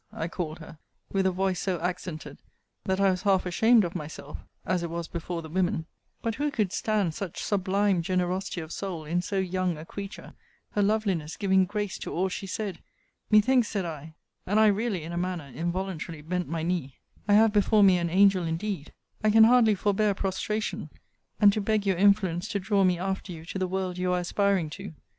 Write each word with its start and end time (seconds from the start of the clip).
I 0.11 0.27
called 0.27 0.57
her, 0.57 0.79
with 1.11 1.27
a 1.27 1.31
voice 1.31 1.59
so 1.59 1.79
accented, 1.79 2.39
that 2.85 2.99
I 2.99 3.11
was 3.11 3.21
half 3.21 3.45
ashamed 3.45 3.83
of 3.83 3.93
myself, 3.93 4.39
as 4.65 4.81
it 4.81 4.89
was 4.89 5.07
before 5.07 5.43
the 5.43 5.47
women 5.47 5.85
but 6.23 6.33
who 6.33 6.49
could 6.49 6.73
stand 6.73 7.13
such 7.13 7.43
sublime 7.43 8.01
generosity 8.01 8.61
of 8.61 8.71
soul 8.71 9.05
in 9.05 9.21
so 9.21 9.37
young 9.37 9.77
a 9.77 9.85
creature, 9.85 10.33
her 10.71 10.81
loveliness 10.81 11.37
giving 11.37 11.65
grace 11.65 11.99
to 11.99 12.11
all 12.11 12.29
she 12.29 12.47
said? 12.47 12.79
Methinks, 13.29 13.67
said 13.67 13.85
I, 13.85 14.15
[and 14.47 14.59
I 14.59 14.65
really, 14.69 15.03
in 15.03 15.11
a 15.11 15.17
manner, 15.17 15.49
involuntarily 15.53 16.23
bent 16.23 16.47
my 16.47 16.63
knee,] 16.63 16.97
I 17.27 17.33
have 17.35 17.53
before 17.53 17.83
me 17.83 17.99
an 17.99 18.09
angel 18.09 18.43
indeed. 18.43 18.93
I 19.23 19.29
can 19.29 19.43
hardly 19.43 19.75
forbear 19.75 20.15
prostration, 20.15 20.89
and 21.39 21.53
to 21.53 21.61
beg 21.61 21.85
your 21.85 21.97
influence 21.97 22.47
to 22.47 22.59
draw 22.59 22.83
me 22.83 22.97
after 22.97 23.31
you 23.31 23.45
to 23.45 23.59
the 23.59 23.67
world 23.67 23.99
you 23.99 24.13
are 24.13 24.21
aspiring 24.21 24.71
to! 24.71 24.95